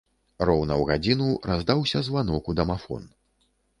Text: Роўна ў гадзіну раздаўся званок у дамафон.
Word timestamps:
Роўна 0.49 0.73
ў 0.77 0.83
гадзіну 0.91 1.27
раздаўся 1.51 2.01
званок 2.09 2.43
у 2.55 2.57
дамафон. 2.61 3.07